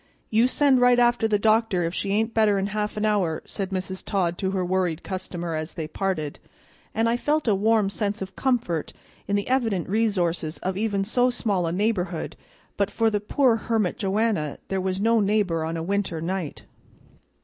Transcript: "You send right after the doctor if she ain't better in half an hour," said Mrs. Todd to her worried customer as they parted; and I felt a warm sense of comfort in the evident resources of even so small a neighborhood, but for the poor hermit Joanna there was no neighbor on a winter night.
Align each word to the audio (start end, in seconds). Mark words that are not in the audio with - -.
"You 0.31 0.47
send 0.47 0.81
right 0.81 0.97
after 0.97 1.27
the 1.27 1.37
doctor 1.37 1.83
if 1.83 1.93
she 1.93 2.09
ain't 2.09 2.33
better 2.33 2.57
in 2.57 2.65
half 2.73 2.97
an 2.97 3.05
hour," 3.05 3.43
said 3.45 3.69
Mrs. 3.69 4.03
Todd 4.03 4.35
to 4.39 4.49
her 4.49 4.65
worried 4.65 5.03
customer 5.03 5.53
as 5.53 5.75
they 5.75 5.87
parted; 5.87 6.39
and 6.95 7.07
I 7.07 7.15
felt 7.17 7.47
a 7.47 7.53
warm 7.53 7.91
sense 7.91 8.19
of 8.19 8.35
comfort 8.35 8.93
in 9.27 9.35
the 9.35 9.47
evident 9.47 9.87
resources 9.87 10.57
of 10.63 10.75
even 10.75 11.03
so 11.03 11.29
small 11.29 11.67
a 11.67 11.71
neighborhood, 11.71 12.35
but 12.77 12.89
for 12.89 13.11
the 13.11 13.19
poor 13.21 13.55
hermit 13.57 13.99
Joanna 13.99 14.57
there 14.69 14.81
was 14.81 14.99
no 14.99 15.19
neighbor 15.19 15.63
on 15.63 15.77
a 15.77 15.83
winter 15.83 16.19
night. 16.19 16.63